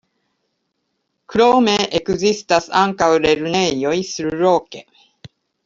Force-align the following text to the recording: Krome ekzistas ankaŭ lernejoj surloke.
Krome 1.33 1.75
ekzistas 1.99 2.69
ankaŭ 2.81 3.11
lernejoj 3.29 3.95
surloke. 4.17 4.85